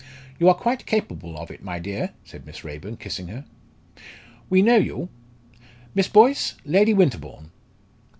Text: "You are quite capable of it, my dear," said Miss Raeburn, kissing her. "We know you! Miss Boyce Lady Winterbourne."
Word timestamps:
"You 0.39 0.49
are 0.49 0.55
quite 0.55 0.87
capable 0.87 1.37
of 1.37 1.51
it, 1.51 1.61
my 1.63 1.77
dear," 1.77 2.09
said 2.25 2.43
Miss 2.43 2.63
Raeburn, 2.63 2.97
kissing 2.97 3.27
her. 3.27 3.45
"We 4.49 4.63
know 4.63 4.77
you! 4.77 5.09
Miss 5.93 6.07
Boyce 6.07 6.55
Lady 6.65 6.91
Winterbourne." 6.91 7.51